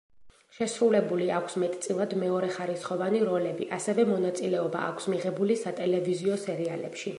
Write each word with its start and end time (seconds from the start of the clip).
შესრულებული 0.59 1.27
აქვს 1.39 1.57
მეტწილად 1.63 2.15
მეორეხარისხოვანი 2.21 3.21
როლები, 3.27 3.69
ასევე 3.79 4.07
მონაწილეობა 4.15 4.85
აქვს 4.89 5.11
მიღებული 5.15 5.63
სატელევიზიო 5.67 6.43
სერიალებში. 6.49 7.09